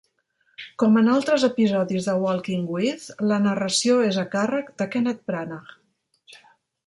[0.83, 5.77] Com en altres episodis de "Walking with...", la narració és a càrrec de Kenneth Branagh.